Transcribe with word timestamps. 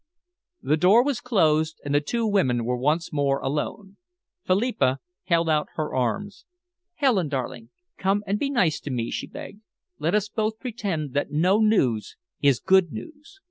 The 0.63 0.77
door 0.77 1.03
was 1.03 1.21
closed, 1.21 1.79
and 1.85 1.93
the 1.93 2.01
two 2.01 2.25
women 2.25 2.65
were 2.65 2.75
once 2.75 3.13
more 3.13 3.39
alone. 3.39 3.97
Philippa 4.43 4.97
held 5.25 5.47
out 5.47 5.67
her 5.75 5.93
arms. 5.93 6.45
"Helen, 6.95 7.27
darling, 7.29 7.69
come 7.99 8.23
and 8.25 8.39
be 8.39 8.49
nice 8.49 8.79
to 8.79 8.89
me," 8.89 9.11
she 9.11 9.27
begged. 9.27 9.61
"Let 9.99 10.15
us 10.15 10.27
both 10.27 10.57
pretend 10.59 11.13
that 11.13 11.29
no 11.29 11.59
news 11.59 12.17
is 12.41 12.59
good 12.59 12.91
news. 12.91 13.39